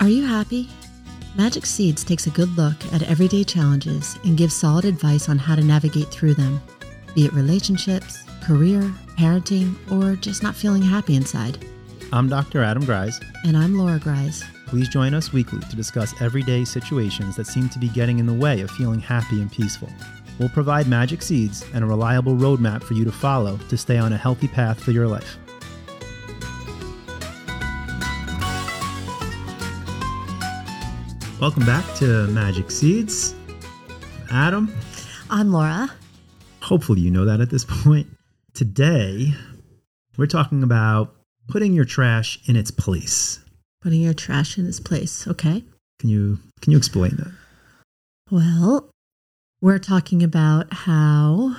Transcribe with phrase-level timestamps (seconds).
[0.00, 0.66] Are you happy?
[1.36, 5.54] Magic Seeds takes a good look at everyday challenges and gives solid advice on how
[5.54, 6.58] to navigate through them,
[7.14, 8.80] be it relationships, career,
[9.18, 11.62] parenting, or just not feeling happy inside.
[12.14, 12.62] I'm Dr.
[12.62, 13.20] Adam Grise.
[13.44, 14.42] And I'm Laura Grise.
[14.66, 18.32] Please join us weekly to discuss everyday situations that seem to be getting in the
[18.32, 19.90] way of feeling happy and peaceful.
[20.38, 24.14] We'll provide magic seeds and a reliable roadmap for you to follow to stay on
[24.14, 25.36] a healthy path for your life.
[31.40, 33.34] Welcome back to Magic Seeds.
[34.30, 34.70] Adam.
[35.30, 35.90] I'm Laura.
[36.60, 38.08] Hopefully, you know that at this point.
[38.52, 39.32] Today,
[40.18, 41.14] we're talking about
[41.48, 43.40] putting your trash in its place.
[43.80, 45.26] Putting your trash in its place.
[45.26, 45.64] Okay.
[45.98, 47.32] Can you can you explain that?
[48.30, 48.90] Well,
[49.62, 51.56] we're talking about how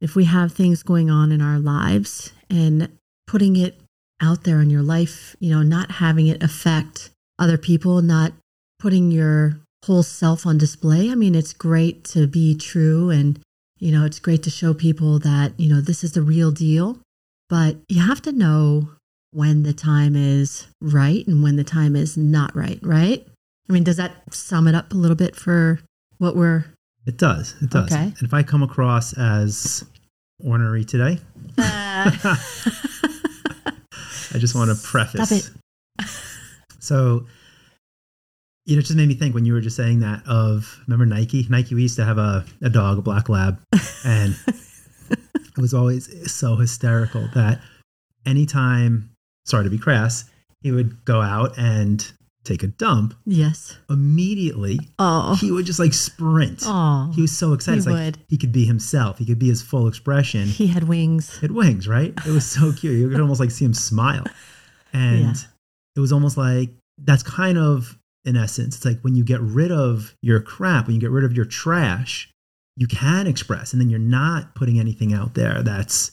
[0.00, 3.80] if we have things going on in our lives and putting it
[4.20, 8.32] out there in your life, you know, not having it affect other people, not
[8.84, 9.56] putting your
[9.86, 11.10] whole self on display.
[11.10, 13.40] I mean, it's great to be true and,
[13.78, 16.98] you know, it's great to show people that, you know, this is the real deal.
[17.48, 18.90] But you have to know
[19.30, 23.26] when the time is right and when the time is not right, right?
[23.70, 25.80] I mean, does that sum it up a little bit for
[26.18, 26.66] what we're.
[27.06, 27.54] It does.
[27.62, 27.90] It does.
[27.90, 28.02] Okay.
[28.02, 29.82] And if I come across as
[30.44, 31.18] ornery today,
[31.56, 32.10] Uh,
[34.34, 35.50] I just want to preface.
[36.80, 37.26] So,
[38.66, 41.06] you know, it just made me think when you were just saying that of remember
[41.06, 41.46] Nike?
[41.50, 43.60] Nike, we used to have a, a dog, a black lab,
[44.04, 44.36] and
[45.10, 47.60] it was always so hysterical that
[48.26, 49.10] anytime,
[49.44, 50.24] sorry to be crass,
[50.62, 52.10] he would go out and
[52.44, 53.78] take a dump, yes.
[53.88, 55.34] immediately Oh.
[55.40, 56.60] he would just like sprint.
[56.64, 57.10] Oh.
[57.14, 57.84] He was so excited.
[57.84, 58.18] He like would.
[58.28, 59.16] he could be himself.
[59.18, 60.46] He could be his full expression.
[60.46, 61.38] He had wings.
[61.42, 62.12] It wings, right?
[62.26, 62.98] It was so cute.
[62.98, 64.24] You could almost like see him smile.
[64.92, 65.34] And Yeah.
[65.96, 69.70] it was almost like that's kind of in essence, it's like when you get rid
[69.70, 72.30] of your crap, when you get rid of your trash,
[72.76, 76.12] you can express and then you're not putting anything out there that's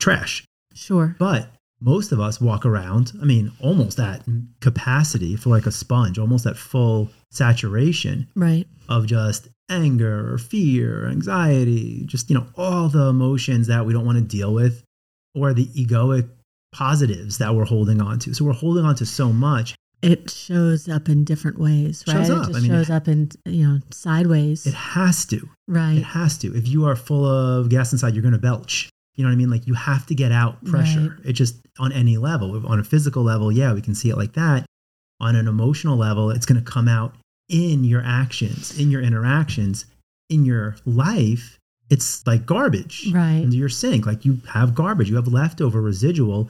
[0.00, 0.44] trash.
[0.74, 1.16] Sure.
[1.18, 1.48] But
[1.80, 4.22] most of us walk around, I mean, almost at
[4.60, 8.66] capacity for like a sponge, almost at full saturation Right.
[8.88, 14.04] of just anger or fear, anxiety, just, you know, all the emotions that we don't
[14.04, 14.84] want to deal with
[15.34, 16.28] or the egoic
[16.72, 18.34] positives that we're holding on to.
[18.34, 19.74] So we're holding on to so much.
[20.02, 22.14] It shows up in different ways, right?
[22.26, 22.42] Shows up.
[22.44, 24.66] It just I mean, shows it- up in, you know, sideways.
[24.66, 25.48] It has to.
[25.68, 25.98] Right?
[25.98, 26.54] It has to.
[26.56, 28.88] If you are full of gas inside, you're going to belch.
[29.14, 29.50] You know what I mean?
[29.50, 31.18] Like you have to get out pressure.
[31.24, 32.66] It just on any level.
[32.66, 34.64] On a physical level, yeah, we can see it like that.
[35.20, 37.14] On an emotional level, it's going to come out
[37.48, 39.84] in your actions, in your interactions,
[40.30, 41.58] in your life.
[41.90, 43.42] It's like garbage Right.
[43.42, 44.06] into your sink.
[44.06, 46.48] Like you have garbage, you have leftover residual.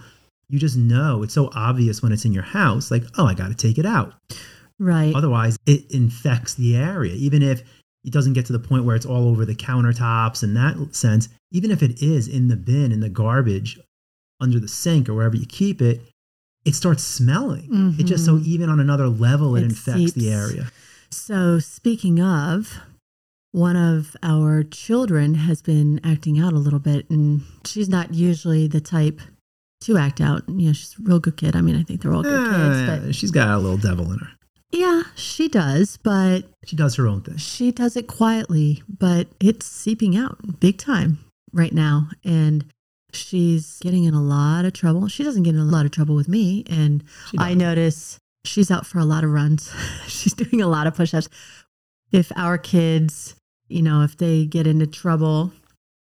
[0.52, 2.90] You just know it's so obvious when it's in your house.
[2.90, 4.12] Like, oh, I got to take it out.
[4.78, 5.14] Right.
[5.14, 7.14] Otherwise, it infects the area.
[7.14, 7.62] Even if
[8.04, 11.30] it doesn't get to the point where it's all over the countertops in that sense,
[11.52, 13.80] even if it is in the bin, in the garbage,
[14.42, 16.02] under the sink or wherever you keep it,
[16.66, 17.94] it starts smelling.
[17.98, 18.44] It just so Mhm.
[18.44, 20.70] even on another level, it, It infects the area.
[21.10, 22.78] So, speaking of,
[23.52, 28.66] one of our children has been acting out a little bit, and she's not usually
[28.66, 29.20] the type
[29.86, 30.42] to act out.
[30.48, 31.56] You know, she's a real good kid.
[31.56, 34.18] I mean, I think they're all good kids, but she's got a little devil in
[34.18, 34.28] her.
[34.70, 35.96] yeah, she does.
[35.98, 37.36] But She does her own thing.
[37.36, 41.18] she does it quietly, but it's seeping out big time
[41.52, 42.08] right now.
[42.24, 42.64] And
[43.12, 45.08] she's getting in a lot of trouble.
[45.08, 46.64] She doesn't get in a lot of trouble with me.
[46.70, 47.04] And
[47.38, 49.70] I notice she's out for a lot of runs.
[50.06, 51.28] she's doing a lot of push ups.
[52.10, 53.34] If our kids,
[53.68, 55.52] you know, if they get into trouble,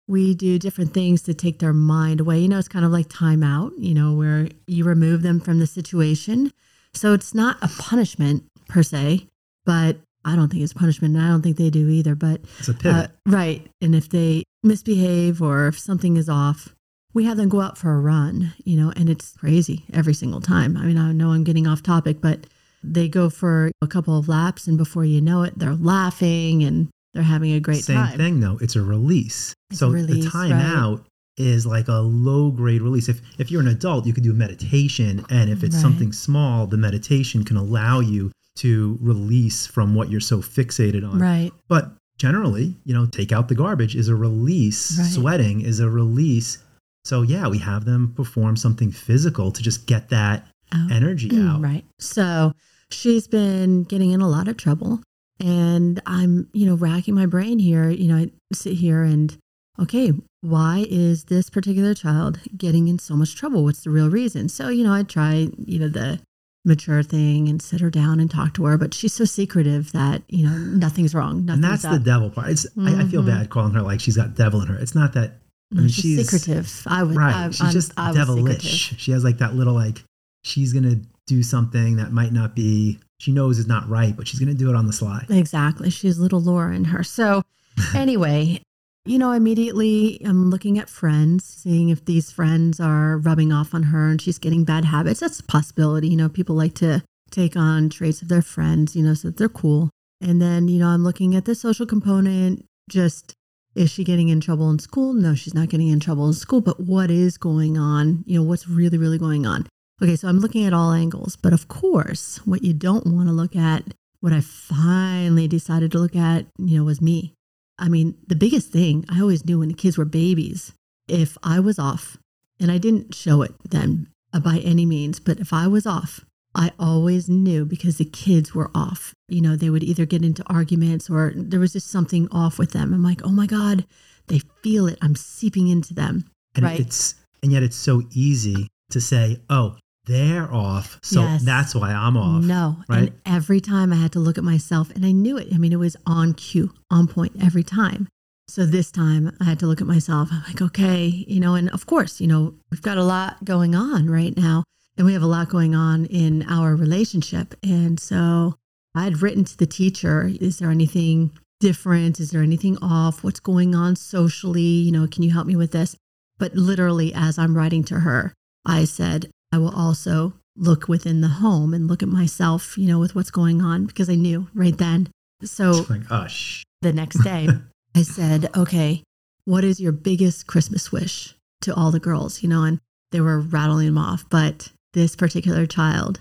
[0.08, 2.38] we do different things to take their mind away.
[2.40, 5.66] You know, it's kind of like timeout, you know, where you remove them from the
[5.66, 6.52] situation.
[6.94, 9.26] So it's not a punishment per se,
[9.64, 11.16] but I don't think it's punishment.
[11.16, 12.14] And I don't think they do either.
[12.14, 13.10] But It's a pivot.
[13.10, 13.66] uh, right.
[13.80, 16.74] And if they misbehave or if something is off,
[17.14, 20.40] we have them go out for a run, you know, and it's crazy every single
[20.40, 20.76] time.
[20.76, 22.46] I mean, I know I'm getting off topic, but
[22.82, 26.88] they go for a couple of laps and before you know it, they're laughing and
[27.14, 28.16] they're having a great Same time.
[28.16, 28.58] thing though.
[28.60, 29.54] It's a release.
[29.70, 31.04] It's so a release, the timeout
[31.38, 33.08] is like a low grade release.
[33.08, 35.82] If if you're an adult, you could do meditation, and if it's Right.
[35.82, 41.18] something small, the meditation can allow you to release from what you're so fixated on.
[41.18, 41.50] Right.
[41.68, 44.98] But generally, you know, take out the garbage is a release.
[44.98, 45.06] Right.
[45.10, 46.58] Sweating is a release.
[47.04, 50.92] So yeah, we have them perform something physical to just get that Out.
[50.92, 51.60] energy Mm, out.
[51.62, 51.84] Right.
[51.98, 52.52] So
[52.90, 55.00] she's been getting in a lot of trouble.
[55.42, 57.90] And I'm, you know, racking my brain here.
[57.90, 59.36] You know, I sit here and,
[59.80, 63.64] okay, why is this particular child getting in so much trouble?
[63.64, 64.48] What's the real reason?
[64.48, 66.20] So, you know, I try, you know, the
[66.64, 68.78] mature thing and sit her down and talk to her.
[68.78, 71.48] But she's so secretive that, you know, nothing's wrong.
[71.50, 71.92] and that's up.
[71.92, 72.50] the devil part.
[72.50, 73.26] It's I, I feel Mhm.
[73.26, 74.76] bad calling her like she's got devil in her.
[74.76, 75.40] It's not that
[75.72, 76.82] No, mean, she's, she's- secretive.
[76.86, 77.34] I would, right.
[77.34, 78.62] I, she's I'm- just I devilish.
[78.62, 79.00] secretive.
[79.00, 80.04] She has like that little like
[80.44, 84.40] she's gonna do something that might not be she knows is not right, but she's
[84.40, 85.24] gonna do it on the sly.
[85.30, 85.90] Exactly.
[85.90, 87.04] She's has little Laura in her.
[87.04, 87.44] So,
[87.94, 88.60] anyway,
[89.04, 93.84] you know, immediately I'm looking at friends, seeing if these friends are rubbing off on
[93.84, 95.20] her and she's getting bad habits.
[95.20, 96.08] That's a possibility.
[96.08, 99.36] You know, people like to take on traits of their friends, you know, so that
[99.36, 99.90] they're cool.
[100.20, 102.66] And then, you know, I'm looking at the social component.
[102.90, 103.34] Just
[103.76, 105.14] is she getting in trouble in school?
[105.14, 106.60] No, she's not getting in trouble in school.
[106.60, 108.24] But what is going on?
[108.26, 109.68] You know, what's really, really going on?
[110.02, 111.36] Okay, so I'm looking at all angles.
[111.36, 113.84] But of course, what you don't want to look at
[114.20, 117.34] what I finally decided to look at, you know, was me.
[117.78, 120.72] I mean, the biggest thing I always knew when the kids were babies,
[121.08, 122.18] if I was off,
[122.60, 126.24] and I didn't show it then uh, by any means, but if I was off,
[126.54, 129.14] I always knew because the kids were off.
[129.28, 132.72] You know, they would either get into arguments or there was just something off with
[132.72, 132.92] them.
[132.92, 133.86] I'm like, oh my God,
[134.28, 134.98] they feel it.
[135.00, 136.26] I'm seeping into them.
[136.54, 136.78] And Right.
[136.78, 139.76] it's and yet it's so easy to say, Oh,
[140.06, 140.98] they're off.
[141.02, 141.44] So Yes.
[141.44, 142.42] that's why I'm off.
[142.44, 142.76] No.
[142.88, 142.98] right?
[143.10, 145.48] And every time I had to look at myself and I knew it.
[145.54, 148.08] I mean, it was on cue, on point every time.
[148.48, 150.28] So this time I had to look at myself.
[150.32, 153.74] I'm like, okay, you know, and of course, you know, we've got a lot going
[153.74, 154.64] on right now
[154.96, 157.54] and we have a lot going on in our relationship.
[157.62, 158.56] And so
[158.94, 162.18] I had written to the teacher, is there anything different?
[162.20, 163.22] Is there anything off?
[163.22, 164.60] What's going on socially?
[164.60, 165.96] You know, can you help me with this?
[166.38, 168.34] But literally, as I'm writing to her,
[168.66, 172.98] I said, I will also look within the home and look at myself, you know,
[172.98, 175.10] with what's going on because I knew right then.
[175.44, 177.48] So like, oh sh the next day,
[177.94, 179.02] I said, okay,
[179.44, 182.64] what is your biggest Christmas wish to all the girls, you know?
[182.64, 182.80] And
[183.12, 184.24] they were rattling them off.
[184.30, 186.20] But this particular child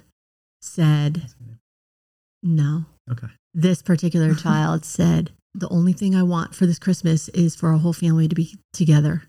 [0.62, 1.28] said,
[2.44, 2.86] no.
[3.10, 3.28] Okay.
[3.54, 7.78] This particular child said, the only thing I want for this Christmas is for our
[7.78, 9.24] whole family to be together.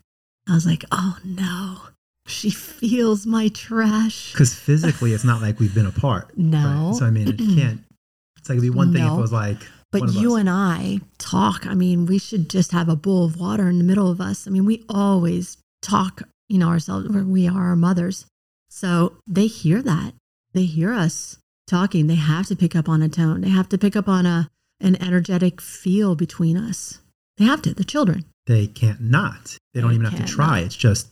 [0.47, 1.79] I was like, oh no,
[2.25, 4.31] she feels my trash.
[4.31, 6.31] Because physically it's not like we've been apart.
[6.37, 6.87] No.
[6.91, 6.95] Right?
[6.95, 7.81] So I mean it can't
[8.37, 9.57] it's like it'd be one thing if it was like
[9.91, 10.39] But you us.
[10.41, 11.65] and I talk.
[11.65, 14.47] I mean, we should just have a bowl of water in the middle of us.
[14.47, 18.25] I mean, we always talk, you know, ourselves where we are our mothers.
[18.69, 20.13] So they hear that.
[20.53, 21.37] They hear us
[21.67, 22.07] talking.
[22.07, 23.41] They have to pick up on a tone.
[23.41, 24.49] They have to pick up on a
[24.81, 26.99] an energetic feel between us.
[27.37, 27.73] They have to.
[27.73, 28.25] The children.
[28.47, 29.55] they can't not.
[29.73, 30.59] They don't even have to try.
[30.59, 30.63] not.
[30.63, 31.07] It's just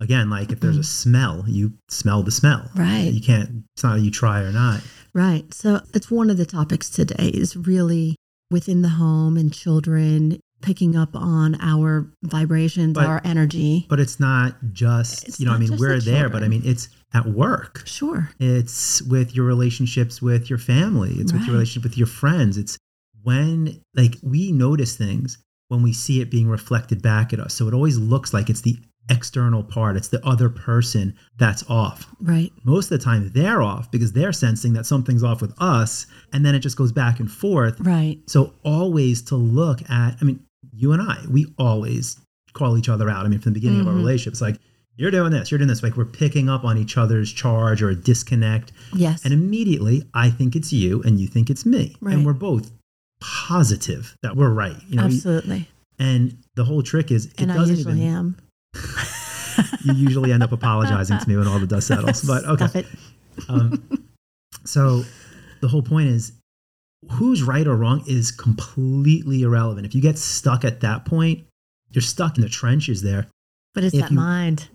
[0.00, 0.80] again, like if there's mm.
[0.80, 2.70] a smell, you smell the smell.
[2.74, 3.12] Right.
[3.12, 4.80] You can't it's not you try or not.
[5.14, 5.52] Right.
[5.52, 8.16] So that's one of the topics today is really
[8.50, 13.86] within the home and children picking up on our vibrations, But- our energy.
[13.88, 16.62] But it's not just It's you know, I mean, we're the there, but I mean
[16.64, 17.82] it's at work.
[17.86, 18.30] Sure.
[18.38, 21.14] It's with your relationships with your family.
[21.14, 22.56] It's with your relationship with your friends.
[22.56, 22.78] It's
[23.22, 25.38] when like we notice things
[25.68, 27.54] when we see it being reflected back at us.
[27.54, 28.76] So it always looks like it's the
[29.10, 29.96] external part.
[29.96, 32.06] It's the other person that's off.
[32.20, 32.52] Right.
[32.64, 36.44] Most of the time they're off because they're sensing that something's off with us and
[36.46, 37.78] then it just goes back and forth.
[37.80, 38.18] Right.
[38.26, 40.40] So always to look at I mean,
[40.72, 42.18] you and I, we always
[42.52, 43.26] call each other out.
[43.26, 43.98] I mean, from the beginning of our Mhm.
[43.98, 44.58] relationship, it's like
[44.96, 45.82] you're doing this, you're doing this.
[45.82, 48.72] Like we're picking up on each other's charge or a disconnect.
[48.94, 49.24] Yes.
[49.24, 51.96] And immediately I think it's you and you think it's me.
[52.00, 52.14] Right.
[52.14, 52.70] And we're both
[53.20, 54.76] positive that we're right.
[54.88, 55.68] You know, Absolutely.
[55.98, 58.36] and the whole trick is it and I doesn't usually even am.
[59.84, 62.22] You usually end up apologizing to me when all the dust settles.
[62.26, 62.84] But okay.
[63.48, 64.06] Um,
[64.64, 65.02] so
[65.60, 66.32] the whole point is
[67.12, 69.86] who's right or wrong is completely irrelevant.
[69.86, 71.44] If you get stuck at that point,
[71.90, 73.26] you're stuck in the trenches there.
[73.74, 74.68] But it's if that you- mind.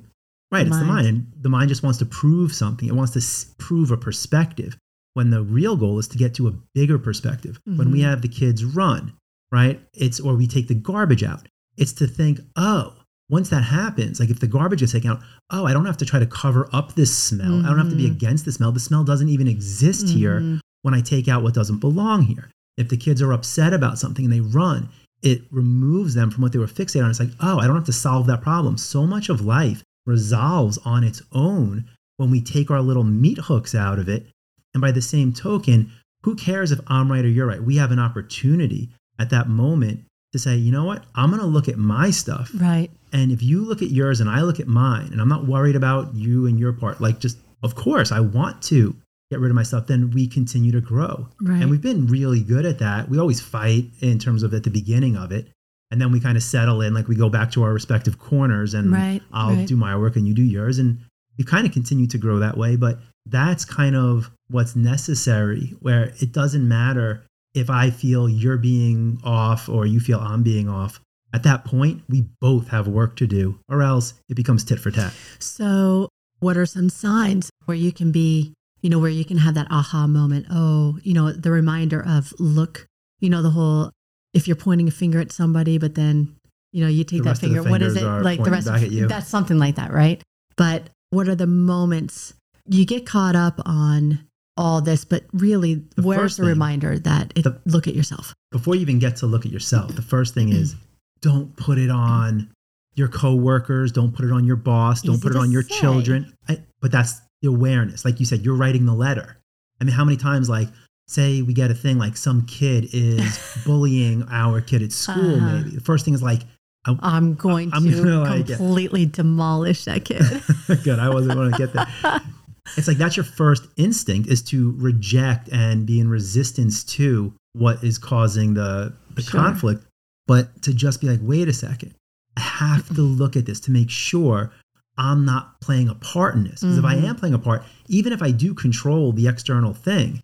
[0.52, 0.88] Right, it's the Mind.
[0.88, 1.08] mind.
[1.08, 2.88] And the mind just wants to prove something.
[2.88, 4.78] It wants to s- prove a perspective.
[5.16, 7.60] When the real goal is to get to a bigger perspective.
[7.66, 8.04] When we Mhm.
[8.04, 9.14] have the kids run,
[9.52, 9.82] right?
[9.94, 11.48] It's or we take the garbage out.
[11.78, 12.94] It's to think, oh,
[13.29, 16.05] once that happens, like if the garbage is taken out, oh, I don't have to
[16.05, 17.65] try to cover up this smell.
[17.65, 18.12] I don't have to be Mhm.
[18.12, 18.72] against the smell.
[18.72, 20.60] The smell doesn't even exist here Mhm.
[20.84, 22.50] when I take out what doesn't belong here.
[22.77, 24.89] If the kids are upset about something and they run,
[25.24, 27.10] it removes them from what they were fixated on.
[27.10, 28.77] It's like, oh, I don't have to solve that problem.
[28.77, 31.86] So much of life resolves on its own
[32.17, 34.27] when we take our little meat hooks out of it.
[34.74, 35.89] And by the same token,
[36.24, 37.63] who cares if I'm right or you're right?
[37.63, 40.01] We have an opportunity at that moment
[40.34, 41.05] to say, you know what?
[41.15, 42.51] I'm going to look at my stuff.
[42.53, 42.91] Right.
[43.15, 45.77] And if you look at yours and I look at mine, and I'm not worried
[45.77, 48.93] about you and your part, like just, of course, I want to
[49.31, 51.29] get rid of myself, then we continue to grow.
[51.41, 51.62] Right.
[51.62, 53.07] And we've been really good at that.
[53.07, 55.48] We always fight in terms of at the beginning of it.
[55.91, 58.74] And then we kind of settle in, like we go back to our respective corners
[58.74, 59.67] and Right, I'll right.
[59.67, 60.77] do my work and you do yours.
[60.77, 61.00] And
[61.38, 62.75] we kind of continue to grow that way.
[62.75, 69.22] But that's kind of what's necessary, where it doesn't matter if I feel you're being
[69.24, 71.00] off or you feel I'm being off.
[71.36, 74.89] At that point, we both have work to do, or else it becomes tit for
[74.89, 75.12] tat.
[75.38, 76.08] So,
[76.39, 79.68] what are some signs where you can be, you know, where you can have that
[79.70, 80.46] aha moment?
[80.50, 82.88] Oh, you know, the reminder of look,
[83.20, 83.92] you know, the whole
[84.34, 86.38] if you're pointing a finger at somebody, but then,
[86.72, 87.70] you know, you take that rest of the finger.
[87.70, 88.04] What is it?
[88.06, 90.24] Like the rest of that's something like that, right?
[90.56, 92.34] But what are the moments
[92.65, 94.25] you get caught up on
[94.56, 98.34] all this, but really, The where's the thing- reminder that it, the- look at yourself?
[98.54, 100.77] Before you even get to look at yourself, the first thing is mm.
[101.25, 102.50] Don't put it on
[102.94, 105.79] your coworkers, don't put it on your boss, don't Easy put it on your say.
[105.79, 106.32] children.
[106.48, 108.05] I, but that's the awareness.
[108.05, 109.38] Like you said, you're writing the letter.
[109.82, 110.70] I mean, how many times, like,
[111.08, 115.58] say we get a thing like some kid is bullying our kid at school, Uh-huh.
[115.58, 115.72] maybe.
[115.72, 116.44] The first thing is like,
[116.88, 120.22] I, I'm going I'm to gonna like completely demolish that kid.
[120.84, 121.00] Good.
[121.00, 121.88] I wasn't going to get there.
[122.77, 127.84] It's like that's your first instinct is to reject and be in resistance to what
[127.84, 129.39] is causing the, the Sure.
[129.39, 129.85] conflict,
[130.27, 131.94] but to just be like, wait a second,
[132.38, 134.51] I have to look at this to make sure
[134.98, 136.62] I'm not playing a part in this.
[136.62, 137.03] Because if I Mhm.
[137.10, 140.22] am playing a part, even if I do control the external thing,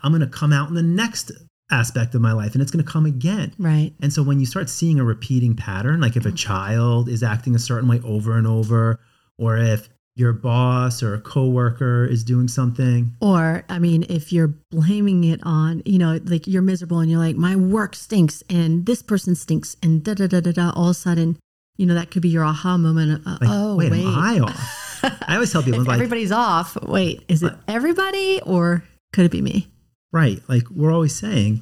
[0.00, 1.30] I'm going to come out in the next
[1.70, 3.52] aspect of my life and it's going to come again.
[3.58, 3.92] right.
[4.00, 7.54] And so when you start seeing a repeating pattern, like if a child is acting
[7.54, 9.00] a certain way over and over,
[9.36, 9.88] or if
[10.18, 15.40] your boss or a coworker is doing something, Or, I mean, if you're blaming it
[15.44, 19.34] on, you know, like you're miserable and you're like, my work stinks and this person
[19.34, 21.38] stinks and da da da da da, all of a sudden,
[21.76, 23.20] you know, that could be your aha moment.
[23.20, 24.04] Of, uh, like, oh, wait, wait.
[24.04, 25.00] am I off?
[25.28, 27.60] I always tell people, like, everybody's off, wait, is it What?
[27.68, 28.82] everybody or
[29.12, 29.68] could it be me?
[30.10, 31.60] right, like we're always saying,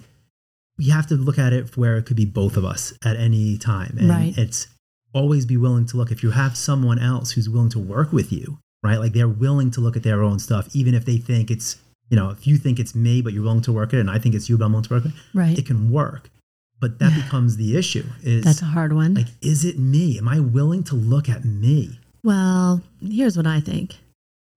[0.78, 3.58] you have to look at it where it could be both of us at any
[3.58, 3.96] time.
[3.98, 4.38] And Right.
[4.38, 4.68] it's
[5.16, 6.10] always be willing to look.
[6.10, 9.70] If you have someone else who's willing to work with you, right, like they're willing
[9.72, 11.76] to look at their own stuff, even if they think it's,
[12.10, 14.18] you know, if you think it's me, but you're willing to work it, and I
[14.18, 15.58] think it's you, but I'm willing to work it, Right.
[15.58, 16.30] it can work.
[16.78, 19.14] But that becomes the issue is That's a hard one.
[19.14, 20.18] like, is it me?
[20.18, 21.98] Am I willing to look at me?
[22.22, 23.96] Well, here's what I think.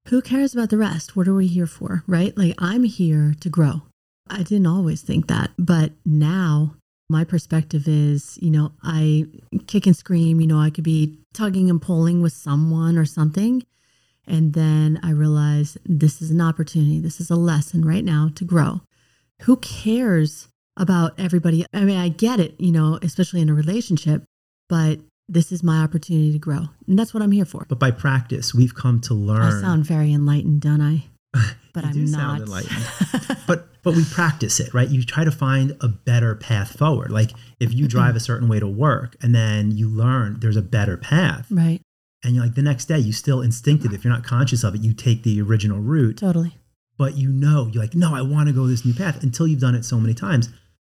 [0.10, 1.16] Who cares about the rest?
[1.16, 2.04] What are we here for?
[2.08, 2.36] Right?
[2.38, 3.84] Like, I'm here to grow.
[4.30, 6.76] I didn't always think that, but now
[7.10, 9.26] my perspective is, you know, I
[9.68, 13.64] kick and scream, you know, I could be tugging and pulling with someone or something.
[14.28, 18.46] And then I realize this is an opportunity, this is a lesson right now to
[18.46, 18.82] grow.
[19.42, 21.66] Who cares about everybody?
[21.74, 24.24] I mean, I get it, you know, especially in a relationship,
[24.68, 26.70] but this is my opportunity to grow.
[26.88, 27.66] And that's what I'm here for.
[27.68, 29.42] But by practice, we've come to learn.
[29.42, 31.06] I sound very enlightened, don't I?
[31.72, 32.20] But I'm not.
[32.20, 32.88] sound enlightened.
[33.48, 34.90] but but we practice it, right?
[34.90, 37.12] You try to find a better path forward.
[37.12, 37.88] Like if you mm-hmm.
[37.88, 41.82] drive a certain way to work and then you learn there's a better path, right.
[42.24, 44.82] and you're like the next day you still instinctive, if you're not conscious of it,
[44.82, 46.18] you take the original route.
[46.18, 46.56] Totally.
[46.98, 49.62] but you know you're like no i want to go this new path until you've
[49.62, 50.50] done it so many times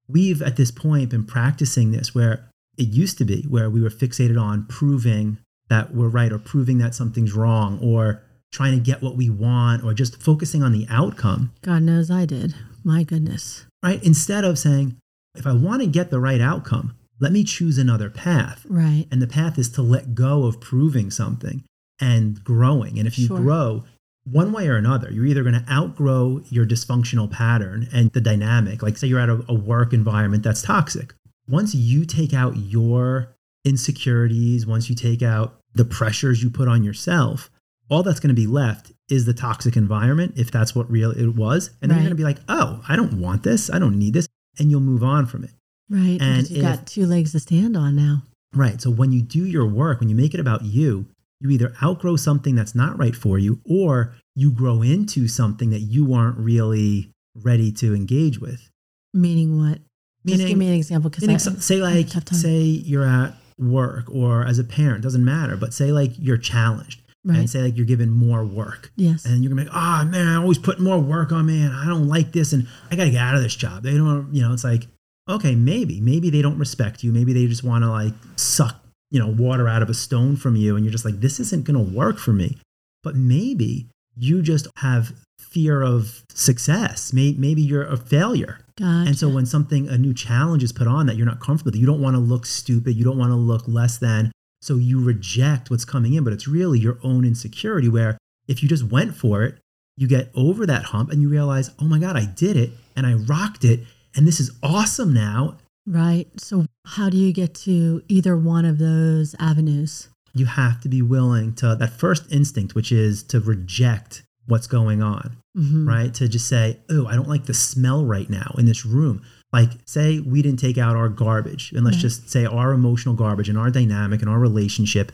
[0.09, 3.91] we've at this point been practicing this where it used to be where we were
[3.91, 5.37] fixated on proving
[5.69, 9.85] that we're right or proving that something's wrong or trying to get what we want
[9.85, 12.55] or just focusing on the outcome God knows I did.
[12.85, 13.67] My goodness.
[13.83, 14.97] right instead of saying
[15.35, 19.07] if i want to get the right outcome let me choose another path Right.
[19.11, 21.65] and the path is to let go of proving something
[22.01, 22.99] and growing.
[22.99, 23.39] And if you Sure.
[23.39, 23.85] grow
[24.25, 28.83] one way or another, you're either going to outgrow your dysfunctional pattern and the dynamic.
[28.83, 31.13] Like, say you're at a, a work environment that's toxic.
[31.47, 36.83] Once you take out your insecurities, once you take out the pressures you put on
[36.85, 37.51] yourself,
[37.91, 41.35] all that's going to be left is the toxic environment, if that's what real it
[41.35, 41.71] was.
[41.83, 42.03] And then Right.
[42.05, 43.71] you're going to be like, oh, I don't want this.
[43.71, 44.27] I don't need this.
[44.59, 45.51] And you'll move on from it.
[45.89, 46.19] Right.
[46.21, 48.23] And you've if- got two legs to stand on now.
[48.55, 48.81] Right.
[48.81, 51.07] So when you do your work, when you make it about you,
[51.41, 55.81] you either outgrow something that's not right for you or you grow into something that
[55.81, 58.69] you aren't really ready to engage with.
[59.15, 59.79] Meaning what?
[60.27, 61.11] Just give me an example.
[61.11, 62.39] Because so- say like a tough time.
[62.39, 67.00] say you're at work or as a parent, doesn't matter, but say like you're challenged
[67.25, 67.39] right.
[67.39, 68.93] and say like you're given more work.
[68.97, 69.25] yes.
[69.25, 71.75] And you're gonna be like, oh man, I always put more work on me and
[71.75, 73.83] I don't like this and I gotta get out of this job.
[73.83, 74.87] They don't you know, it's like,
[75.29, 76.01] okay, maybe.
[76.01, 77.13] Maybe they don't respect you.
[77.13, 78.77] Maybe they just wanna like suck,
[79.11, 81.65] you know, water out of a stone from you and you're just like, this isn't
[81.65, 82.59] gonna work for me.
[83.03, 87.13] But maybe you just have fear of success.
[87.13, 88.59] May- Maybe you're a failure.
[88.77, 89.09] gotcha.
[89.09, 91.81] And so when something, a new challenge is put on that you're not comfortable with,
[91.81, 94.31] you don't want to look stupid, you don't want to look less than.
[94.63, 98.69] So you reject what's coming in, but it's really your own insecurity where if you
[98.69, 99.59] just went for it,
[99.97, 103.07] you get over that hump and you realize, oh my God, I did it and
[103.07, 103.81] I rocked it.
[104.15, 105.57] And this is awesome now.
[105.87, 106.29] right.
[106.39, 110.09] So how do you get to either one of those avenues?
[110.35, 115.03] You have to be willing to that first instinct, which is to reject what's going
[115.03, 115.87] on, Mhm.
[115.89, 116.13] right?
[116.15, 119.23] To just say, oh, I don't like the smell right now in this room.
[119.53, 122.03] Like, say we didn't take out our garbage, and let's Right.
[122.03, 125.11] just say our emotional garbage and our dynamic and our relationship.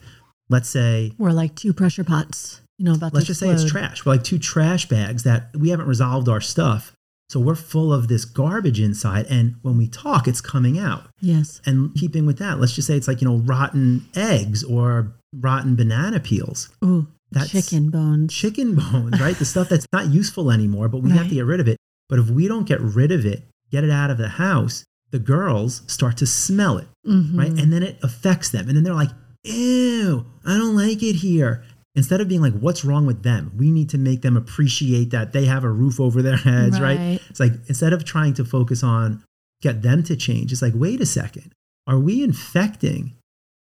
[0.49, 3.65] Let's say We're like two pressure pots, you know, about let's to just say it's
[3.65, 4.05] trash.
[4.05, 6.93] We're like two trash bags that we haven't resolved our stuff.
[7.29, 9.25] So we're full of this garbage inside.
[9.29, 11.07] And when we talk, it's coming out.
[11.19, 11.59] Yes.
[11.65, 15.75] And keeping with that, let's just say it's like, you know, rotten eggs or rotten
[15.75, 18.33] banana peels, Ooh, That's- chicken bones.
[18.33, 19.35] chicken bones, right?
[19.37, 21.75] the stuff that's not useful anymore, but we have to get rid of it.
[22.07, 25.19] But if we don't get rid of it, get it out of the house, the
[25.19, 27.37] girls start to smell it Mhm.
[27.37, 27.51] right?
[27.59, 28.67] And then it affects them.
[28.67, 29.11] And then they're like,
[29.43, 31.63] ew, I don't like it here.
[31.95, 33.51] Instead of being like, what's wrong with them?
[33.57, 36.97] We need to make them appreciate that they have a roof over their heads, right?
[36.99, 37.19] Right.
[37.29, 39.23] It's like, instead of trying to focus on
[39.61, 41.53] get them to change, it's like, wait a second,
[41.87, 43.13] are we infecting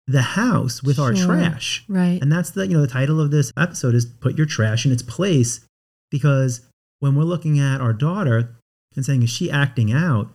[0.06, 1.84] the house with our trash?
[1.88, 2.20] Right.
[2.22, 4.92] And that's the, you know, the title of this episode is put your trash in
[4.92, 5.60] its place
[6.10, 6.60] because
[7.00, 8.54] when we're looking at our daughter
[8.96, 10.28] and saying, is she acting out?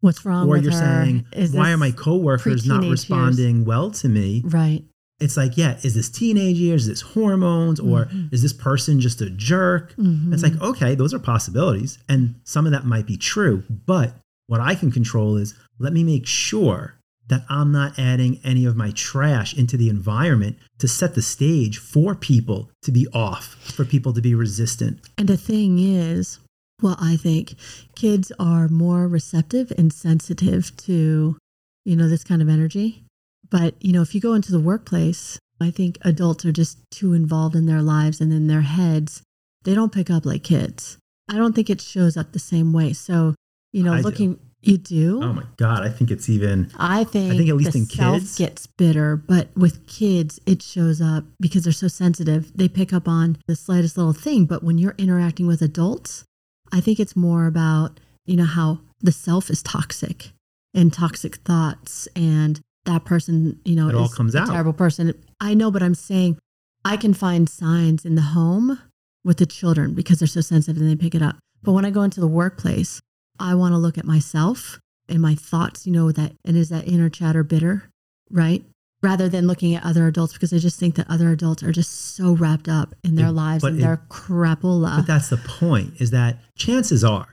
[0.00, 0.78] What's wrong or with you're her?
[1.04, 3.10] saying, Is why are my coworkers not pre-teenage years?
[3.10, 4.42] responding well to me?
[4.46, 4.84] Right.
[5.20, 6.82] It's like, yeah, is this teenage years?
[6.82, 7.78] Is this hormones?
[7.78, 8.32] Or Mhm.
[8.32, 9.94] is this person just a jerk?
[9.96, 10.32] Mhm.
[10.32, 11.98] It's like, okay, those are possibilities.
[12.08, 13.64] And some of that might be true.
[13.86, 14.16] But
[14.46, 16.94] what I can control is let me make sure
[17.28, 21.76] that I'm not adding any of my trash into the environment to set the stage
[21.76, 25.00] for people to be off, for people to be resistant.
[25.18, 26.38] And the thing is,
[26.82, 27.54] well, I think
[27.94, 31.36] kids are more receptive and sensitive to,
[31.84, 33.04] you know, this kind of energy.
[33.48, 37.12] But, you know, if you go into the workplace, I think adults are just too
[37.12, 39.22] involved in their lives and in their heads.
[39.64, 40.98] They don't pick up like kids.
[41.28, 42.92] I don't think it shows up the same way.
[42.92, 43.34] So,
[43.72, 44.02] you know, I do.
[44.02, 45.22] looking, you do.
[45.22, 48.36] Oh my God, I think it's even, I think, I think at least in kids-
[48.36, 52.56] gets bitter, but with kids, it shows up because they're so sensitive.
[52.56, 54.46] They pick up on the slightest little thing.
[54.46, 56.24] But when you're interacting with adults,
[56.72, 60.30] I think it's more about, you know, how the self is toxic
[60.74, 64.48] and toxic thoughts and that person, you know, It all comes a out.
[64.48, 65.12] terrible person.
[65.40, 66.38] I know, but I'm saying
[66.84, 68.78] I can find signs in the home
[69.24, 71.36] with the children because they're so sensitive and they pick it up.
[71.62, 73.00] But when I go into the workplace,
[73.38, 76.86] I want to look at myself and my thoughts, you know, that and is that
[76.88, 77.90] inner chatter bitter,
[78.30, 78.64] right?
[79.02, 82.14] Rather than looking at other adults because I just think that other adults are just
[82.16, 84.96] so wrapped up in their It- lives and it- their crapola.
[84.98, 87.26] But that's the point is that chances are,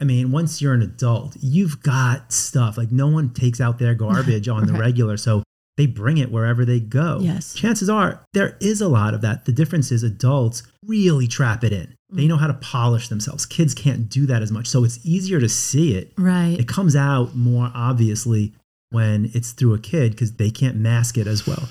[0.00, 3.94] I mean, once you're an adult, you've got stuff like no one takes out their
[3.94, 5.16] garbage on the regular.
[5.16, 5.42] So
[5.78, 7.18] they bring it wherever they go.
[7.22, 7.54] Yes.
[7.54, 9.44] Chances are there is a lot of that.
[9.46, 11.94] The difference is adults really trap it in.
[12.12, 12.16] Mm.
[12.16, 13.44] They know how to polish themselves.
[13.46, 14.66] Kids can't do that as much.
[14.68, 16.12] So it's easier to see it.
[16.18, 16.56] right.
[16.58, 18.52] It comes out more obviously
[18.90, 21.68] when it's through a kid because they can't mask it as well.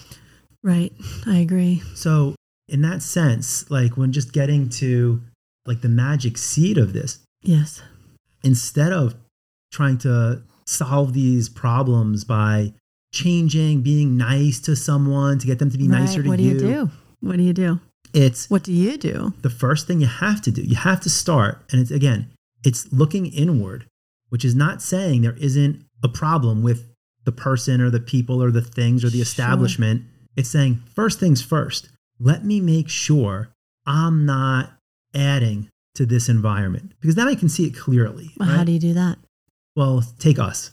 [0.64, 0.92] Right.
[1.26, 1.82] I agree.
[1.94, 2.36] So
[2.68, 5.22] in that sense, like when just getting to
[5.66, 7.82] like the magic seed of this, Yes.
[8.44, 9.16] instead of
[9.72, 12.74] trying to solve these problems by
[13.14, 16.00] changing, being nice to someone to get them to be right.
[16.02, 16.90] nicer to what do you, you do?
[17.22, 17.80] What do you do?
[18.14, 19.34] it's What do you do?
[19.42, 20.62] the first thing you have to do.
[20.62, 22.30] You have to start, and it's again,
[22.64, 23.86] it's looking inward,
[24.30, 26.88] which is not saying there isn't a problem with
[27.26, 29.24] the person or the people or the things or the Sure.
[29.24, 30.04] establishment.
[30.36, 31.90] It's saying first things first.
[32.20, 33.50] Let me make sure
[33.86, 34.74] I'm not
[35.14, 38.32] adding to this environment because then I can see it clearly.
[38.38, 39.18] Well, How do you do that?
[39.76, 40.72] well, take us.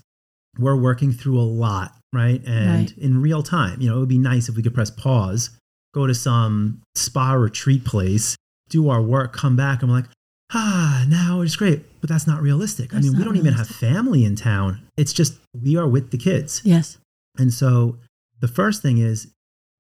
[0.59, 2.43] We're working through a lot, right?
[2.47, 2.99] And Right.
[2.99, 5.51] in real time, you know, it would be nice if we could press pause,
[5.95, 8.37] go to some spa retreat place,
[8.69, 10.09] do our work, come back, and we're like,
[10.55, 11.85] ah, now it's great.
[12.01, 12.95] But that's not realistic.
[12.95, 14.83] I mean, we don't even have family in town.
[14.97, 16.61] It's just we are with the kids.
[16.65, 16.99] Yes.
[17.39, 17.99] And so
[18.41, 19.29] the first thing is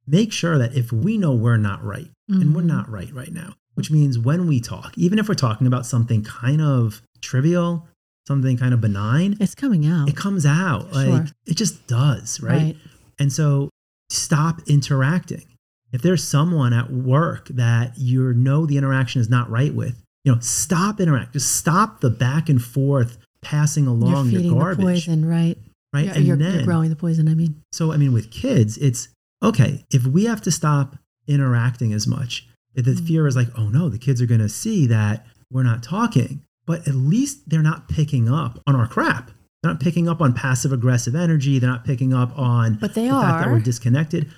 [0.06, 2.66] make sure that if we know we're not right, and we're Mhm.
[2.66, 6.22] not right right now, which means when we talk, even if we're talking about something
[6.22, 7.86] kind of trivial,
[8.26, 10.08] something kind of benign, It's coming out.
[10.08, 11.26] it comes out like Sure.
[11.46, 12.76] it just does right?
[13.18, 13.68] and so
[14.10, 15.44] stop interacting
[15.92, 20.32] if there's someone at work that you know the interaction is not right with you
[20.32, 24.60] know stop interact just stop the back and forth passing along You're your feeding the
[24.60, 25.58] garbage poison, right?
[25.92, 27.28] right You're, and you're, then you're growing the poison.
[27.28, 29.08] I mean, so i mean with kids it's
[29.42, 33.06] okay if we have to stop interacting as much if the Mhm.
[33.06, 36.42] fear is like oh no the kids are going to see that we're not talking
[36.66, 39.30] but at least they're not picking up on our crap
[39.62, 43.08] they're not picking up on passive aggressive energy they're not picking up on but they
[43.08, 44.30] the fact that we're disconnected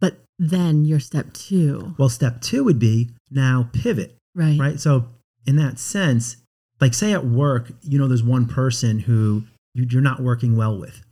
[0.00, 4.58] but then your step two, well step two would be now pivot right?
[4.58, 5.06] right so
[5.46, 6.36] in that sense
[6.80, 10.78] like say at work you know there's one person who you- you're not working well
[10.78, 11.02] with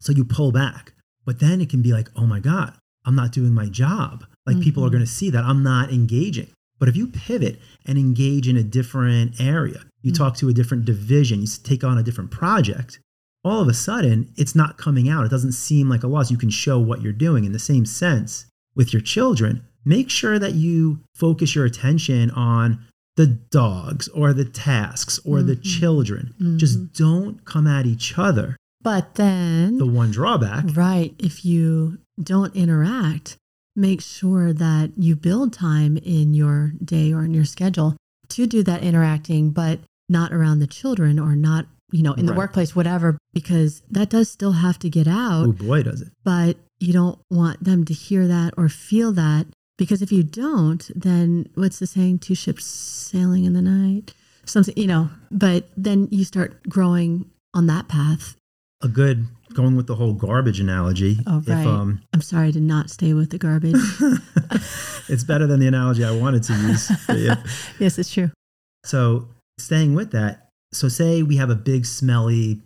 [0.00, 0.92] so you pull back
[1.24, 4.60] but then it can be like oh my god i'm not doing my job like
[4.60, 4.92] people are Mhm.
[4.92, 8.62] going to see that i'm not engaging but if you pivot and engage in a
[8.64, 10.16] different area, you Mm.
[10.16, 12.98] talk to a different division, you take on a different project,
[13.44, 15.24] all of a sudden it's not coming out.
[15.24, 16.32] It doesn't seem like a loss.
[16.32, 19.62] You can show what you're doing in the same sense with your children.
[19.84, 22.80] Make sure that you focus your attention on
[23.16, 25.62] the dogs or the tasks or the Mhm.
[25.62, 26.34] children.
[26.40, 26.56] Mhm.
[26.58, 28.56] Just don't come at each other.
[28.82, 33.36] But then, The one drawback, right, if you don't interact,
[33.76, 37.96] make sure that you build time in your day or in your schedule
[38.28, 42.32] to do that interacting, but not around the children or not, you know, in the
[42.32, 42.38] Right.
[42.38, 45.46] workplace, whatever, because that does still have to get out.
[45.46, 46.10] oh boy, does it.
[46.24, 49.46] but you don't want them to hear that or feel that
[49.78, 54.74] because if you don't then what's the saying two ships sailing in the night something
[54.76, 58.36] you know but then you start growing on that path
[58.82, 61.18] A good going with the whole garbage analogy.
[61.28, 61.60] Oh, right.
[61.60, 63.76] If um i'm sorry to not stay with the garbage
[65.08, 66.90] it's better than the analogy I wanted to use.
[67.08, 67.36] Yeah.
[67.78, 68.30] yes it's true
[68.84, 72.60] So staying with that, so say we have a big smelly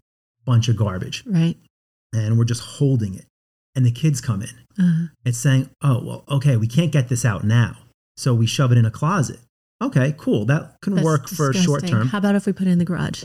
[0.47, 1.57] bunch of garbage right
[2.15, 3.27] and we're just holding it,
[3.79, 4.85] and the kids come in.
[4.85, 7.77] uh, It's saying, "Oh well, okay, we can't get this out now,
[8.17, 9.39] so we shove it in a closet."
[9.81, 10.45] Okay, cool.
[10.47, 11.91] That can that's work for short disgusting.
[11.91, 12.09] term.
[12.09, 13.23] how about if we put it in the garage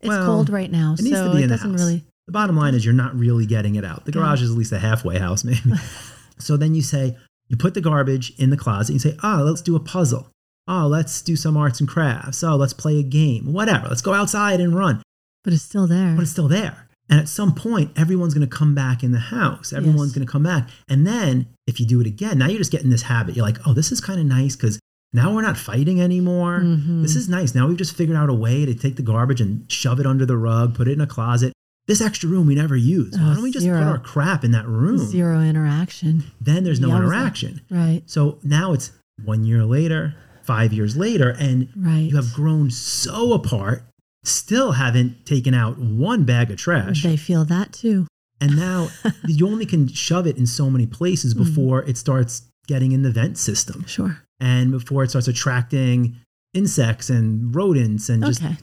[0.00, 1.80] it's Well, cold right now it needs so to be it in the doesn't house.
[1.80, 4.04] really The bottom line is you're not really getting it out.
[4.04, 4.20] The Yeah.
[4.20, 5.60] garage is at least a halfway house, maybe.
[6.38, 7.16] so then you say,
[7.48, 8.92] you put the garbage in the closet.
[8.92, 10.28] You say, oh, let's do a puzzle.
[10.68, 12.44] Oh, let's do some arts and crafts.
[12.44, 13.52] Oh, let's play a game.
[13.52, 13.88] Whatever.
[13.88, 15.02] Let's go outside and run.
[15.42, 16.86] but it's still there But it's still there.
[17.10, 19.72] And at some point, everyone's going to come back in the house.
[19.72, 20.16] Everyone's Yes.
[20.16, 20.68] going to come back.
[20.88, 23.34] And then if you do it again, now you're just getting this habit.
[23.36, 24.78] You're like, oh, this is kind of nice because
[25.14, 26.60] now we're not fighting anymore.
[26.60, 27.00] Mhm.
[27.02, 27.54] This is nice.
[27.54, 30.26] Now we've just figured out a way to take the garbage and shove it under
[30.26, 31.52] the rug, put it in a closet.
[31.86, 33.14] This extra room we never use.
[33.16, 33.78] Why Oh, don't we just zero.
[33.78, 34.98] put our crap in that room?
[34.98, 37.62] zero interaction Then there's no interaction.
[37.70, 38.90] right So now it's
[39.24, 43.84] one year later, five years later, and right you have grown so apart,
[44.28, 47.02] still haven't taken out one bag of trash.
[47.02, 48.06] they feel that too
[48.40, 48.88] And now
[49.26, 51.44] you only can shove it in so many places Mm-hmm.
[51.44, 56.16] before it starts getting in the vent system sure and before it starts attracting
[56.54, 58.56] insects and rodents and just okay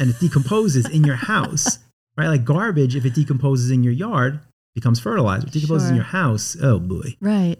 [0.00, 1.78] and it decomposes in your house.
[2.18, 2.28] Right?
[2.28, 4.40] Like garbage, if it decomposes in your yard,
[4.74, 5.46] becomes fertilizer.
[5.46, 7.14] If it decomposes in your house, oh boy.
[7.20, 7.56] Right.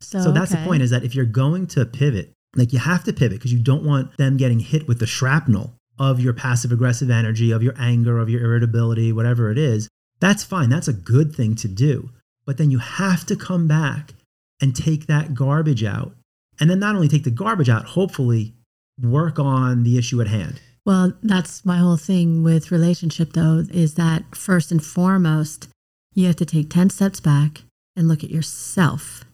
[0.00, 3.04] So, So that's the point is that if you're going to pivot, like you have
[3.04, 6.72] to pivot because you don't want them getting hit with the shrapnel of your passive
[6.72, 9.88] aggressive energy, of your anger, of your irritability, whatever it is.
[10.20, 10.68] That's fine.
[10.68, 12.10] That's a good thing to do.
[12.44, 14.14] But then you have to come back
[14.60, 16.12] and take that garbage out.
[16.58, 18.54] And then not only take the garbage out, hopefully
[19.00, 20.60] work on the issue at hand.
[20.86, 25.68] Well, that's my whole thing with relationship, though, is that first and foremost,
[26.14, 27.62] you have to take 10 steps back
[27.96, 29.24] and look at yourself.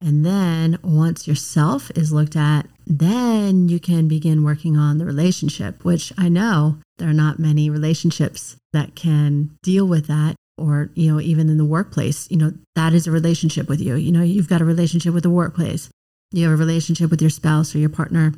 [0.00, 5.84] And then once yourself is looked at, then you can begin working on the relationship,
[5.84, 10.36] which I know there are not many relationships that can deal with that.
[10.56, 13.96] Or, you know, even in the workplace, you know, that is a relationship with you.
[13.96, 15.90] You know, you've got a relationship with the workplace,
[16.30, 18.34] you have a relationship with your spouse or your partner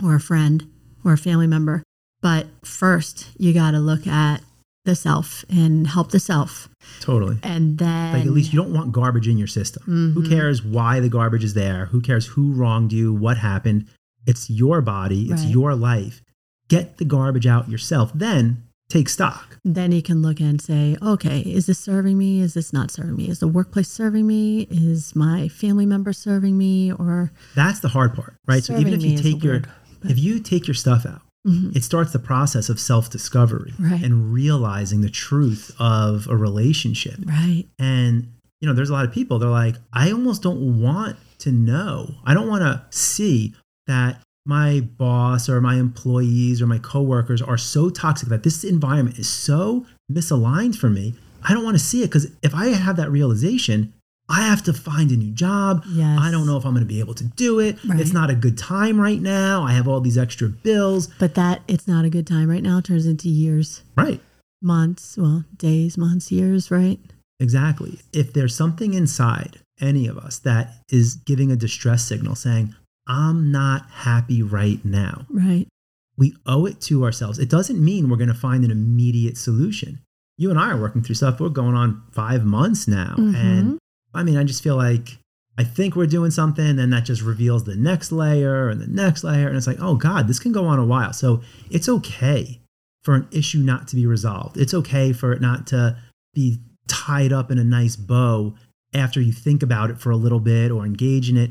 [0.00, 0.70] or a friend
[1.04, 1.82] or a family member.
[2.20, 4.42] But first, you got to look at
[4.86, 6.68] the self and help the self.
[7.00, 7.38] Totally.
[7.42, 9.82] And then, Like at least you don't want garbage in your system.
[10.14, 10.28] Who Mhm.
[10.28, 11.86] cares why the garbage is there?
[11.86, 13.12] Who cares who wronged you?
[13.12, 13.84] What happened?
[14.26, 15.50] It's your body, it's Right.
[15.50, 16.22] your life.
[16.68, 18.10] Get the garbage out yourself.
[18.14, 19.58] Then take stock.
[19.64, 22.40] then you can look and say, okay, is this serving me?
[22.40, 23.28] Is this not serving me?
[23.28, 24.60] Is the workplace serving me?
[24.70, 26.92] Is my family member serving me?
[26.92, 28.62] Or That's the hard part, right?
[28.62, 29.68] so even if you take your word,
[30.04, 31.76] if you take your stuff out, Mhm.
[31.76, 34.02] it starts the process of self-discovery Right.
[34.02, 37.18] and realizing the truth of a relationship.
[37.26, 38.28] right, And
[38.60, 42.14] you know, there's a lot of people they're like, I almost don't want to know.
[42.24, 43.54] I don't want to see
[43.86, 49.18] that my boss or my employees or my coworkers are so toxic that this environment
[49.18, 51.14] is so misaligned for me.
[51.42, 53.92] I don't want to see it because if I have that realization,
[54.28, 55.84] I have to find a new job.
[55.88, 56.18] Yes.
[56.20, 57.78] I don't know if I'm going to be able to do it.
[57.84, 58.00] Right.
[58.00, 59.62] It's not a good time right now.
[59.62, 61.06] I have all these extra bills.
[61.20, 64.20] but that it's not a good time right now turns into years, Right.
[64.60, 66.98] months, well, days, months, years, right?
[67.38, 68.00] Exactly.
[68.12, 72.74] If there's something inside any of us that is giving a distress signal saying,
[73.06, 75.68] I'm not happy right now, Right.
[76.16, 77.38] we owe it to ourselves.
[77.38, 80.00] It doesn't mean we're going to find an immediate solution.
[80.38, 81.38] You and I are working through stuff.
[81.38, 83.14] We're going on five months now.
[83.16, 83.34] Mhm.
[83.36, 83.78] And
[84.14, 85.18] I mean, I just feel like
[85.58, 89.24] I think we're doing something, and that just reveals the next layer and the next
[89.24, 89.48] layer.
[89.48, 91.12] And it's like, oh God, this can go on a while.
[91.12, 92.60] So it's okay
[93.04, 94.56] for an issue not to be resolved.
[94.56, 95.96] It's okay for it not to
[96.34, 98.54] be tied up in a nice bow
[98.94, 101.50] after you think about it for a little bit or engage in it.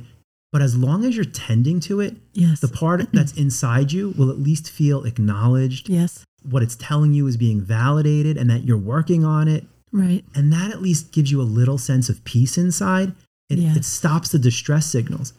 [0.51, 2.59] But as long as you're tending to it, Yes.
[2.61, 5.89] the part that's inside you will at least feel acknowledged.
[5.89, 6.23] yes.
[6.43, 9.65] What it's telling you is being validated and that you're working on it.
[9.95, 10.23] Right.
[10.35, 13.13] And that at least gives you a little sense of peace inside.
[13.49, 13.77] It, Yes.
[13.77, 15.33] it stops the distress signals.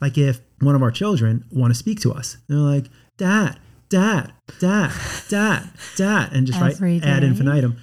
[0.00, 2.86] Like if one of our children want to speak to us, they're like,
[3.18, 4.92] Dad, Dad, Dad,
[5.28, 7.76] Dad, Dad, and just Every write ad infinitum.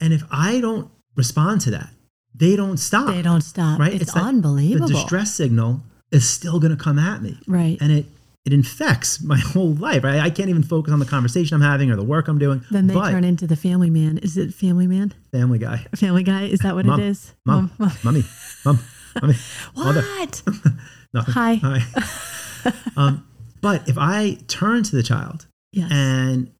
[0.00, 1.90] And if I don't respond to that,
[2.34, 3.08] they don't stop.
[3.14, 3.78] They don't stop.
[3.78, 3.92] Right?
[3.92, 4.88] It's, It's unbelievable.
[4.88, 7.76] The distress signal is still going to come at me Right.
[7.80, 8.06] and it
[8.46, 10.02] it infects my whole life.
[10.04, 10.18] Right?
[10.20, 12.64] I can't even focus on the conversation I'm having or the work I'm doing.
[12.70, 14.18] then they but turn into the family man.
[14.18, 15.12] Is it family man?
[15.32, 16.44] Family Guy, Family guy?
[16.44, 17.00] Is that what Mom.
[17.00, 17.34] it is?
[17.46, 17.70] mom,
[18.02, 18.24] mummy,
[18.64, 18.78] mom,
[19.20, 19.34] mommy,
[19.76, 20.02] mother.
[20.02, 20.42] What?
[21.12, 21.34] Nothing.
[21.34, 21.54] Hi.
[21.62, 22.72] Hi.
[22.96, 23.26] um,
[23.60, 25.90] but if I turn to the child Yes.
[25.92, 26.50] and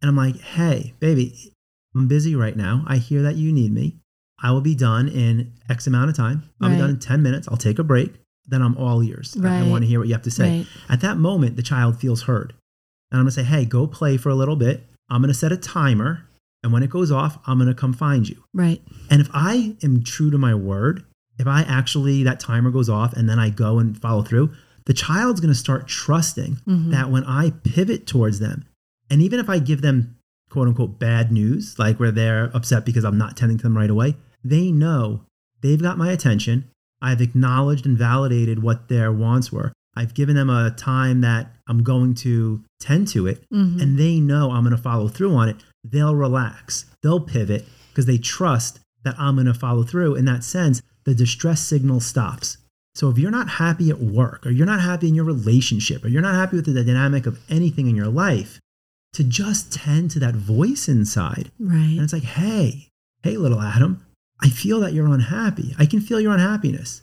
[0.00, 1.52] and I'm like, hey, baby,
[1.94, 2.84] I'm busy right now.
[2.86, 3.96] I hear that you need me.
[4.40, 6.44] I will be done in X amount of time.
[6.60, 7.48] I'll be done in 10 minutes.
[7.48, 8.14] I'll take a break.
[8.48, 9.36] Then I'm all ears.
[9.42, 10.58] I- I want to hear what you have to say.
[10.58, 10.66] Right.
[10.88, 12.54] At that moment, the child feels heard.
[13.10, 14.86] And I'm going to say, hey, go play for a little bit.
[15.10, 16.24] I'm going to set a timer.
[16.62, 18.42] And when it goes off, I'm going to come find you.
[18.52, 18.82] Right.
[19.10, 21.04] And if I am true to my word,
[21.38, 24.50] if I actually, that timer goes off and then I go and follow through,
[24.86, 26.90] the child's going to start trusting Mhm.
[26.90, 28.64] that when I pivot towards them,
[29.10, 30.16] and even if I give them
[30.50, 33.90] quote unquote bad news, like where they're upset because I'm not tending to them right
[33.90, 35.22] away, they know
[35.62, 36.64] they've got my attention.
[37.00, 39.72] I've acknowledged and validated what their wants were.
[39.96, 43.80] I've given them a time that I'm going to tend to it, Mhm.
[43.82, 45.56] and they know I'm going to follow through on it.
[45.84, 50.14] They'll relax, they'll pivot because they trust that I'm going to follow through.
[50.14, 52.58] In that sense, the distress signal stops.
[52.94, 56.08] So if you're not happy at work, or you're not happy in your relationship, or
[56.08, 58.60] you're not happy with the dynamic of anything in your life,
[59.14, 61.50] to just tend to that voice inside.
[61.58, 61.76] right.
[61.92, 62.88] And it's like, hey,
[63.22, 64.00] hey, little Adam,
[64.40, 65.74] I feel that you're unhappy.
[65.78, 67.02] I can feel your unhappiness.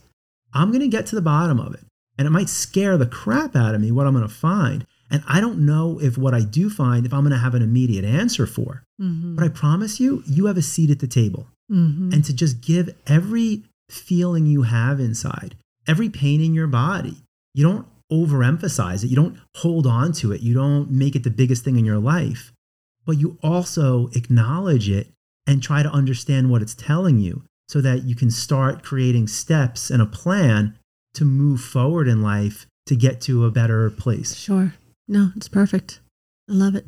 [0.54, 1.82] I'm going to get to the bottom of it.
[2.18, 4.86] And it might scare the crap out of me what I'm going to find.
[5.12, 7.62] And I don't know if what I do find, if I'm going to have an
[7.62, 8.84] immediate answer for.
[9.02, 9.36] Mhm.
[9.36, 12.14] But I promise you, you have a seat at the table Mhm.
[12.14, 15.56] and to just give every feeling you have inside,
[15.88, 17.18] every pain in your body.
[17.54, 21.30] You don't overemphasize it, you don't hold on to it, you don't make it the
[21.30, 22.52] biggest thing in your life,
[23.06, 25.12] but you also acknowledge it
[25.48, 29.90] and try to understand what it's telling you so that you can start creating steps
[29.90, 30.78] and a plan
[31.14, 34.36] to move forward in life to get to a better place.
[34.36, 34.74] Sure.
[35.08, 36.00] No, it's perfect.
[36.50, 36.86] I love it.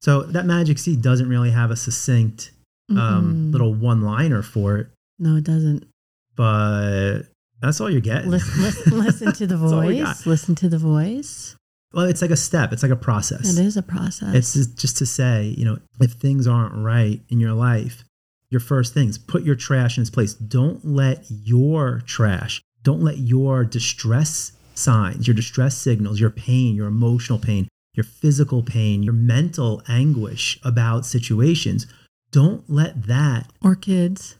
[0.00, 2.50] So that magic seed doesn't really have a succinct
[2.90, 3.52] um, Mm-mm.
[3.52, 4.88] little one liner for it,
[5.18, 5.86] No, it doesn't.
[6.36, 7.22] but
[7.60, 8.30] that's all you're getting.
[8.30, 10.16] Listen, listen, listen to the That's all we got.
[10.16, 10.26] voice.
[10.26, 11.56] Listen to the voice.
[11.94, 12.72] Well, it's like a step.
[12.72, 13.56] It's like a process.
[13.58, 14.34] It is a process.
[14.34, 18.04] It's just, just to say, you know, if things aren't right in your life,
[18.50, 20.34] your first things, put your trash in its place.
[20.34, 26.86] Don't let your trash, don't let your distress signs, your distress signals, your pain, your
[26.88, 31.86] emotional pain, your physical pain, your mental anguish about situations,
[32.30, 34.36] don't let that, or kids.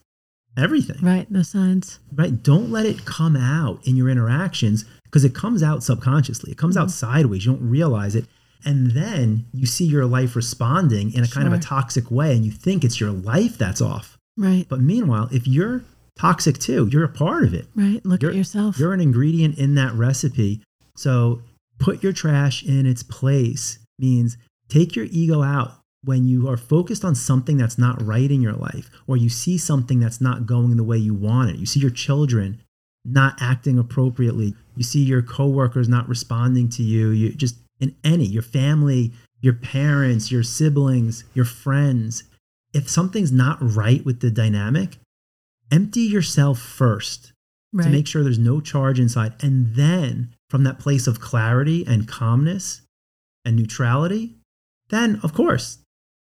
[0.57, 1.27] everything, Right.
[1.33, 1.99] The signs.
[2.15, 2.43] right?
[2.43, 6.51] Don't let it come out in your interactions because it comes out subconsciously.
[6.51, 6.93] It comes out Mhm.
[6.93, 7.45] sideways.
[7.45, 8.25] You don't realize it.
[8.65, 12.45] And then you see your life responding in a kind of a toxic way and
[12.47, 14.17] you think it's your life that's off.
[14.39, 14.67] Right.
[14.69, 15.83] But meanwhile, if you're
[16.17, 17.67] toxic too, you're a part of it.
[17.75, 18.05] Right.
[18.07, 18.79] Look You're- at yourself.
[18.79, 20.63] You're an ingredient in that recipe.
[20.97, 21.43] So
[21.79, 24.37] put your trash in its place means
[24.69, 28.55] take your ego out when you are focused on something that's not right in your
[28.55, 31.57] life or you see something that's not going the way you want it.
[31.57, 32.61] You see your children
[33.05, 34.55] not acting appropriately.
[34.77, 37.11] You see your coworkers not responding to you.
[37.11, 42.25] You just in any, your family, your parents, your siblings, your friends.
[42.73, 44.99] If something's not right with the dynamic,
[45.71, 47.33] empty yourself first
[47.73, 47.85] right.
[47.85, 49.35] to make sure there's no charge inside.
[49.43, 52.83] And then from that place of clarity and calmness
[53.45, 54.37] and neutrality,
[54.91, 55.79] then of course,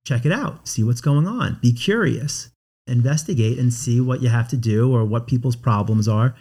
[0.07, 2.51] check it out, see what's going on, be curious,
[2.87, 6.35] investigate and see what you have to do or what people's problems are.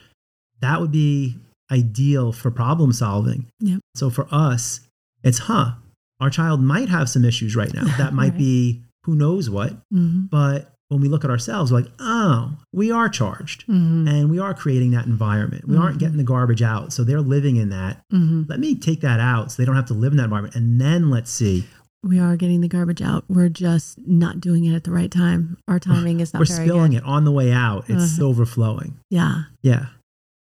[0.61, 1.37] That would be
[1.71, 3.47] ideal for problem solving.
[3.59, 3.79] Yep.
[3.95, 4.81] So for us,
[5.23, 5.73] it's huh,
[6.19, 7.85] our child might have some issues right now.
[7.97, 8.37] That might Right.
[8.37, 9.77] be who knows what.
[9.93, 10.29] Mhm.
[10.29, 14.07] But when we look at ourselves, we're like, oh, we are charged Mhm.
[14.07, 15.67] and we are creating that environment.
[15.67, 15.99] We aren't Mhm.
[15.99, 16.93] getting the garbage out.
[16.93, 18.03] So they're living in that.
[18.13, 18.47] Mhm.
[18.47, 20.55] Let me take that out so they don't have to live in that environment.
[20.55, 21.65] And then let's see.
[22.03, 23.25] We are getting the garbage out.
[23.27, 25.57] We're just not doing it at the right time.
[25.67, 26.97] Our timing is not We're spilling good.
[26.99, 27.85] it on the way out.
[27.89, 28.27] It's Uh-huh.
[28.27, 28.93] overflowing.
[29.09, 29.45] Yeah.
[29.63, 29.87] Yeah.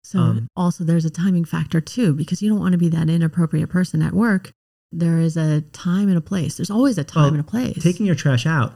[0.05, 3.09] So Um, also there's a timing factor too, because you don't want to be that
[3.09, 4.51] inappropriate person at work.
[4.91, 6.55] There is a time and a place.
[6.57, 7.81] There's always a time Well, and a place.
[7.81, 8.73] Taking your trash out.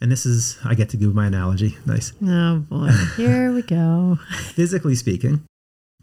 [0.00, 1.78] And this is, I get to give my analogy.
[1.86, 2.12] Nice.
[2.22, 4.18] oh boy, here we go.
[4.56, 5.42] Physically speaking,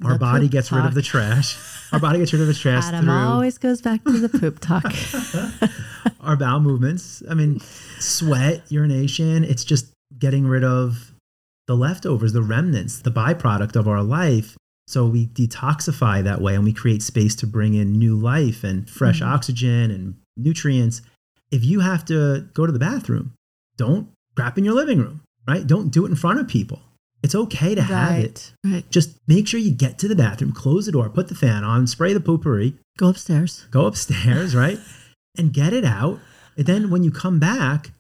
[0.06, 1.58] our The body gets rid of the trash.
[1.92, 2.86] our body gets rid of the trash.
[2.86, 4.86] Adam through always goes back to the poop talk.
[6.22, 7.22] our bowel movements.
[7.30, 7.60] I mean,
[8.00, 11.12] sweat, urination, it's just getting rid of
[11.68, 14.58] the leftovers, the remnants, the byproduct of our life.
[14.92, 18.90] So we detoxify that way and we create space to bring in new life and
[18.90, 19.28] fresh Mhm.
[19.28, 21.02] oxygen and nutrients.
[21.50, 23.32] If you have to go to the bathroom,
[23.78, 25.66] don't crap in your living room, right?
[25.66, 26.82] Don't do it in front of people.
[27.24, 28.52] It's okay to have it.
[28.66, 28.92] right, right.
[28.92, 31.88] Just make sure you get to the bathroom, close the door, put the fan on,
[31.88, 33.66] spray the Poo-Pourri, Go upstairs.
[33.72, 34.80] go upstairs, right?
[35.38, 36.20] and get it out.
[36.58, 37.92] And then when you come back,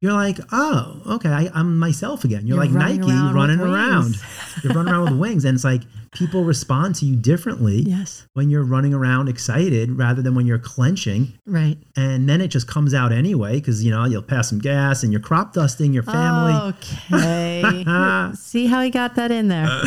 [0.00, 2.46] you're like, oh, okay, I, I'm myself again.
[2.46, 4.16] You're, like running Nike around running around.
[4.64, 5.44] You're running around with wings.
[5.44, 5.82] And it's like
[6.12, 10.58] people respond to you differently yes, when you're running around excited rather than when you're
[10.58, 11.34] clenching.
[11.44, 11.76] right.
[11.96, 15.12] And then it just comes out anyway because, you know, you'll pass some gas and
[15.12, 16.74] you're crop dusting your family.
[17.12, 17.84] Okay.
[18.36, 19.68] See how he got that in there.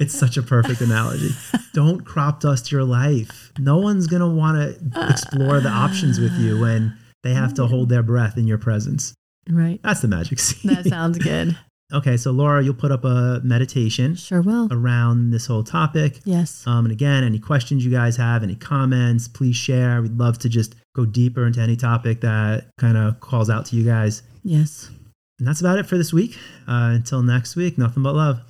[0.00, 1.30] It's such a perfect analogy.
[1.72, 3.52] Don't crop dust your life.
[3.60, 7.68] No one's going to want to explore the options with you when they have to
[7.68, 9.14] hold their breath in your presence.
[9.48, 9.80] Right.
[9.82, 10.70] That's the magic seed.
[10.70, 11.56] That sounds good.
[11.92, 14.68] okay, so Laura, you'll put up a meditation Sure will.
[14.72, 16.20] around this whole topic.
[16.24, 16.66] Yes.
[16.66, 20.00] Um, and again, any questions you guys have, any comments, please share.
[20.02, 23.76] We'd love to just go deeper into any topic that kind of calls out to
[23.76, 24.22] you guys.
[24.42, 24.90] Yes.
[25.38, 26.38] And that's about it for this week.
[26.68, 28.40] Uh, until next week, nothing but love.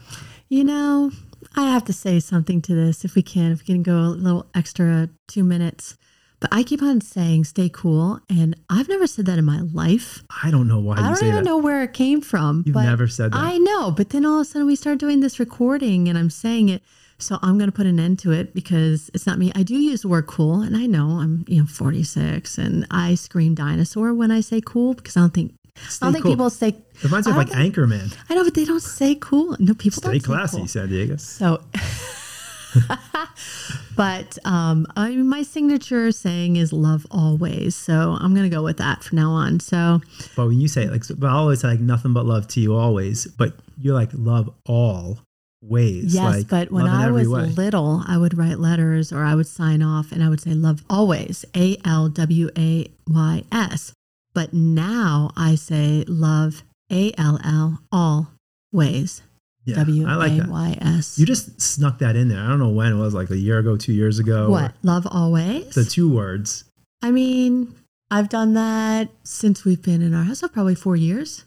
[0.49, 1.11] You know,
[1.57, 4.09] I have to say something to this if we can, if we can go a
[4.15, 5.97] little extra two minutes.
[6.41, 8.21] But I keep on saying stay cool.
[8.29, 10.23] And I've never said that in my life.
[10.43, 11.45] I don't know why I you don't even that.
[11.45, 12.63] know where it came from.
[12.67, 13.39] You've never said that.
[13.39, 13.91] I know.
[13.91, 16.83] But then all of a sudden we start doing this recording and I'm saying it.
[17.19, 19.53] So I'm going to put an end to it because it's not me.
[19.55, 20.61] I do use the word cool.
[20.61, 24.95] And I know I'm, you know, 46 and I scream dinosaur when I say cool
[24.95, 25.55] because I don't think,
[25.89, 26.33] Stay I don't think cool.
[26.33, 28.17] people say, It reminds me of like Anchorman.
[28.29, 29.57] I know, but they don't say cool.
[29.59, 30.67] No, people Stay don't say classy, cool.
[30.69, 31.17] San Diego.
[31.17, 31.63] So,
[33.97, 37.75] but um, I mean, my signature saying is love always.
[37.75, 39.61] So I'm going to go with that from now on.
[39.61, 40.01] So,
[40.37, 42.61] But when you say it, like, but I always say like nothing but love to
[42.61, 43.27] you always.
[43.27, 45.19] But you're like love all
[45.63, 46.15] ways.
[46.15, 47.47] yes, like, but when I was way.
[47.47, 50.83] little, I would write letters or I would sign off and I would say love
[50.91, 53.93] always, A L W A Y S.
[54.35, 58.33] But now I say love, A L L, all
[58.73, 59.23] ways,
[59.65, 60.47] yeah, W A.
[60.49, 61.19] Y S.
[61.19, 62.41] You just snuck that in there.
[62.41, 64.51] I don't know when it was, like a year ago, two years ago.
[64.51, 64.75] What?
[64.83, 65.75] Love always?
[65.75, 66.65] The two words.
[67.03, 67.75] I mean,
[68.11, 71.45] I've done that since we've been in our house, so probably four years.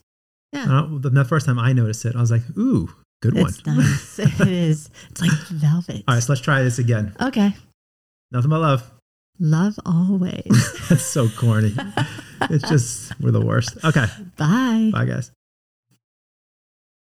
[0.53, 2.89] Uh, the, the first time I noticed it, I was like, ooh,
[3.21, 3.49] good one.
[3.49, 4.19] It's nice.
[4.19, 4.89] it is.
[5.11, 6.03] It's like velvet.
[6.07, 7.15] All right, so let's try this again.
[7.21, 7.53] Okay.
[8.31, 8.91] Nothing but love.
[9.39, 10.87] Love always.
[10.89, 11.75] That's so corny.
[12.49, 13.77] it's just, we're the worst.
[13.83, 14.05] Okay.
[14.35, 14.89] Bye.
[14.91, 15.31] Bye, guys.